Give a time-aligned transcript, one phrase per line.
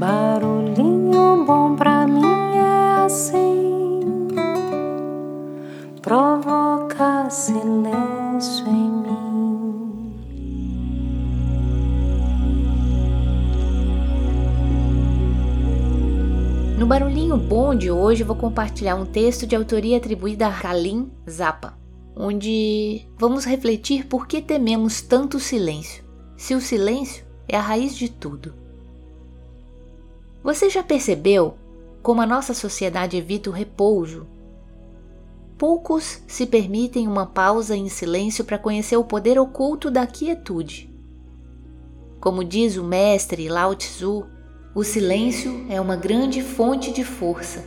[0.00, 2.24] Barulhinho bom pra mim
[2.56, 4.00] é assim,
[6.00, 10.14] provoca silêncio em mim.
[16.78, 21.74] No Barulhinho Bom de hoje, vou compartilhar um texto de autoria atribuída a Kalim Zappa,
[22.16, 26.02] onde vamos refletir por que tememos tanto silêncio,
[26.38, 28.59] se o silêncio é a raiz de tudo.
[30.42, 31.56] Você já percebeu
[32.02, 34.26] como a nossa sociedade evita o repouso?
[35.58, 40.90] Poucos se permitem uma pausa em silêncio para conhecer o poder oculto da quietude.
[42.18, 44.26] Como diz o mestre Lao Tzu,
[44.74, 47.62] o silêncio é uma grande fonte de força.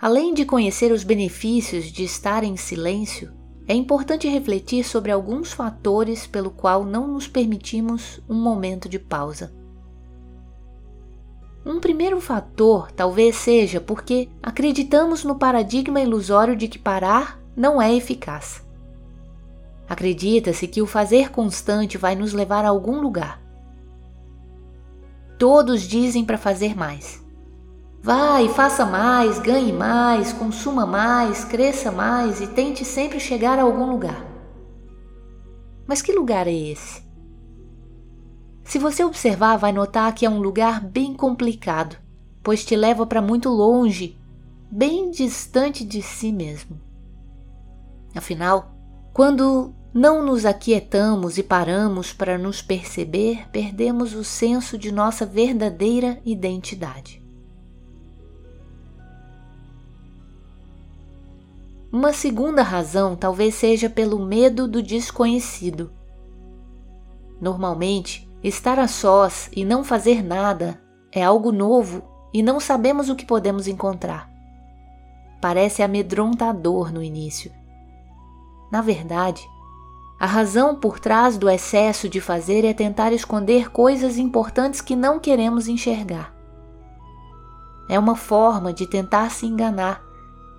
[0.00, 3.32] Além de conhecer os benefícios de estar em silêncio,
[3.66, 9.59] é importante refletir sobre alguns fatores pelo qual não nos permitimos um momento de pausa.
[11.64, 17.94] Um primeiro fator talvez seja porque acreditamos no paradigma ilusório de que parar não é
[17.94, 18.64] eficaz.
[19.88, 23.42] Acredita-se que o fazer constante vai nos levar a algum lugar.
[25.38, 27.22] Todos dizem para fazer mais.
[28.02, 33.90] Vai, faça mais, ganhe mais, consuma mais, cresça mais e tente sempre chegar a algum
[33.90, 34.24] lugar.
[35.86, 37.09] Mas que lugar é esse?
[38.70, 41.96] Se você observar, vai notar que é um lugar bem complicado,
[42.40, 44.16] pois te leva para muito longe,
[44.70, 46.80] bem distante de si mesmo.
[48.14, 48.72] Afinal,
[49.12, 56.20] quando não nos aquietamos e paramos para nos perceber, perdemos o senso de nossa verdadeira
[56.24, 57.20] identidade.
[61.90, 65.90] Uma segunda razão talvez seja pelo medo do desconhecido.
[67.40, 70.80] Normalmente, Estar a sós e não fazer nada
[71.12, 72.02] é algo novo
[72.32, 74.30] e não sabemos o que podemos encontrar.
[75.42, 77.52] Parece amedrontador no início.
[78.72, 79.46] Na verdade,
[80.18, 85.18] a razão por trás do excesso de fazer é tentar esconder coisas importantes que não
[85.18, 86.34] queremos enxergar.
[87.88, 90.02] É uma forma de tentar se enganar,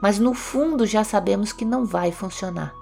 [0.00, 2.72] mas no fundo já sabemos que não vai funcionar.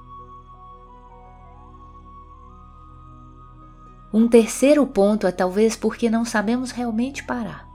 [4.16, 7.69] Um terceiro ponto é talvez porque não sabemos realmente parar.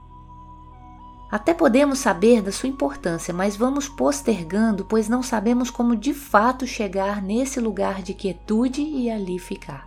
[1.30, 6.66] Até podemos saber da sua importância, mas vamos postergando, pois não sabemos como de fato
[6.66, 9.86] chegar nesse lugar de quietude e ali ficar.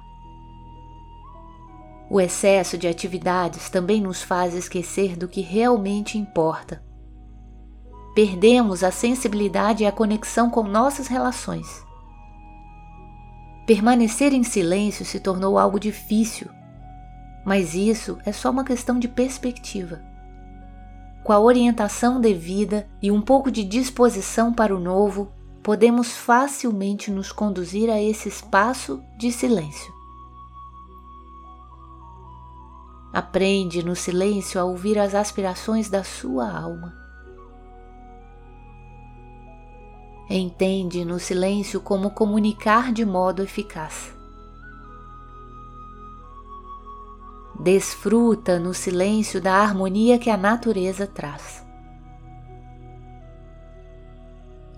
[2.11, 6.85] O excesso de atividades também nos faz esquecer do que realmente importa.
[8.15, 11.83] Perdemos a sensibilidade e a conexão com nossas relações.
[13.67, 16.49] Permanecer em silêncio se tornou algo difícil,
[17.45, 20.01] mas isso é só uma questão de perspectiva.
[21.23, 27.31] Com a orientação devida e um pouco de disposição para o novo, podemos facilmente nos
[27.31, 29.93] conduzir a esse espaço de silêncio.
[33.13, 37.02] Aprende no silêncio a ouvir as aspirações da sua alma.
[40.35, 44.15] Entende no silêncio como comunicar de modo eficaz.
[47.61, 51.63] Desfruta no silêncio da harmonia que a natureza traz.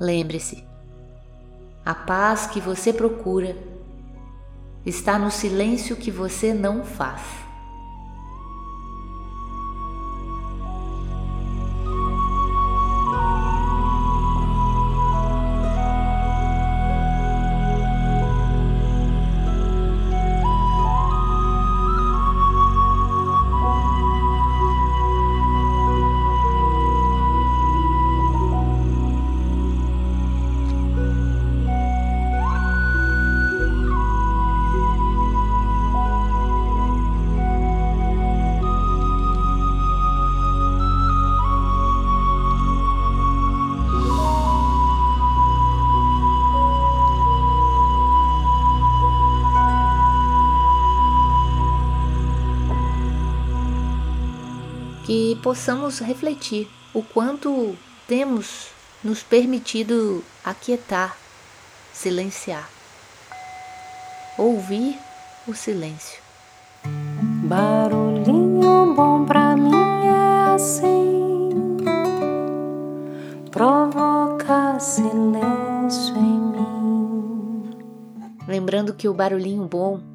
[0.01, 0.67] Lembre-se,
[1.85, 3.57] a paz que você procura
[4.85, 7.44] está no silêncio que você não faz.
[55.05, 57.77] Que possamos refletir o quanto
[58.09, 58.69] temos
[59.03, 61.17] nos permitido aquietar,
[61.93, 62.69] silenciar,
[64.39, 64.99] ouvir
[65.47, 66.23] o silêncio.
[67.45, 71.77] Barulhinho bom pra mim é assim,
[73.51, 77.71] provoca silêncio em mim.
[78.49, 80.14] Lembrando que o barulhinho bom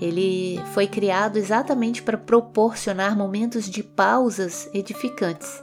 [0.00, 5.62] Ele foi criado exatamente para proporcionar momentos de pausas edificantes.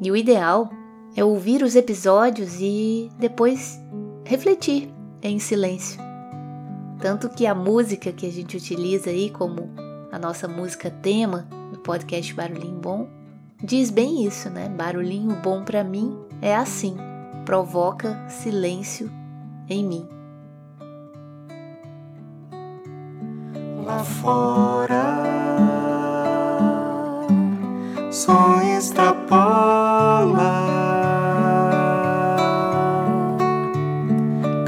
[0.00, 0.70] E o ideal
[1.16, 3.78] é ouvir os episódios e depois
[4.24, 4.92] refletir
[5.22, 6.00] em silêncio.
[7.00, 9.70] Tanto que a música que a gente utiliza aí como
[10.10, 13.08] a nossa música tema do podcast Barulhinho Bom
[13.62, 14.68] diz bem isso, né?
[14.68, 16.96] Barulhinho bom para mim é assim,
[17.44, 19.10] provoca silêncio
[19.68, 20.21] em mim.
[24.02, 25.22] Fora,
[28.10, 29.12] som extrapola.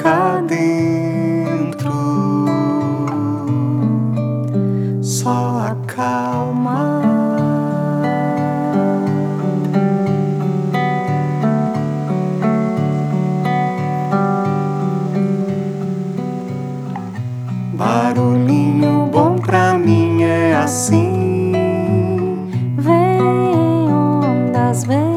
[0.00, 1.92] Cá dentro,
[5.02, 7.03] só acalma.
[7.03, 7.03] Barulhinho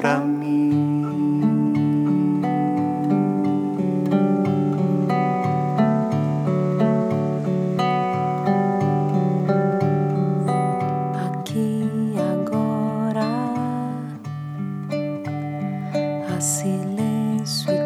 [0.00, 0.70] Pra mim.
[11.26, 13.26] Aqui agora
[16.34, 17.79] há silêncio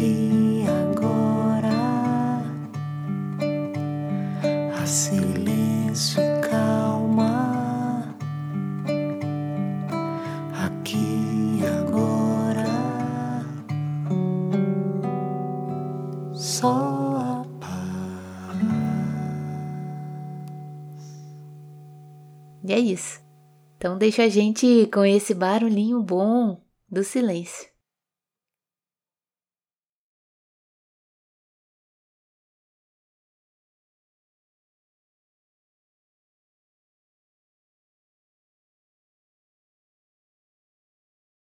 [0.00, 1.68] Aqui agora
[4.74, 8.16] há silêncio e calma.
[10.54, 12.64] Aqui agora
[16.32, 16.72] só
[17.18, 18.56] a paz.
[22.64, 23.20] E é isso.
[23.76, 26.58] Então deixa a gente com esse barulhinho bom
[26.90, 27.68] do silêncio.